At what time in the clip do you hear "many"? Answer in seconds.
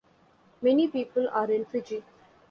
0.63-0.87